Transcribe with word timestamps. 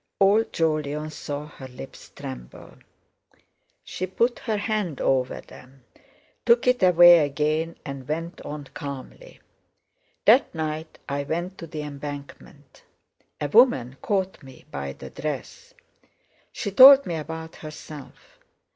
Old 0.19 0.51
Jolyon 0.51 1.11
saw 1.11 1.45
her 1.45 1.67
lips 1.67 2.09
tremble. 2.15 2.73
She 3.83 4.07
put 4.07 4.39
her 4.39 4.57
hand 4.57 4.99
over 4.99 5.41
them, 5.41 5.83
took 6.43 6.65
it 6.65 6.81
away 6.81 7.19
again, 7.23 7.75
and 7.85 8.07
went 8.09 8.41
on 8.41 8.63
calmly: 8.73 9.41
"That 10.25 10.55
night 10.55 10.97
I 11.07 11.21
went 11.21 11.59
to 11.59 11.67
the 11.67 11.83
Embankment; 11.83 12.81
a 13.39 13.47
woman 13.47 13.95
caught 14.01 14.41
me 14.41 14.65
by 14.71 14.93
the 14.93 15.11
dress. 15.11 15.75
She 16.51 16.71
told 16.71 17.05
me 17.05 17.13
about 17.13 17.57
herself. 17.57 18.39